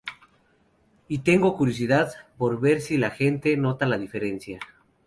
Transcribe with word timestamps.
Y 1.07 1.19
tengo 1.19 1.55
curiosidad 1.55 2.11
por 2.39 2.59
ver 2.59 2.81
si 2.81 2.97
la 2.97 3.11
gente 3.11 3.55
nota 3.55 3.85
la 3.85 3.99
diferencia. 3.99 4.59